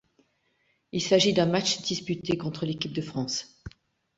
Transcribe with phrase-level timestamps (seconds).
[0.93, 3.61] Il s'agit d'un match disputé contre l'équipe de France.